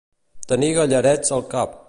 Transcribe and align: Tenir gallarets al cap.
Tenir 0.53 0.71
gallarets 0.79 1.37
al 1.39 1.49
cap. 1.57 1.79